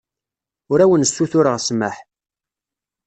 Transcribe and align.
Ur 0.71 0.79
awen-ssutureɣ 0.83 1.55
ssmaḥ. 1.59 1.95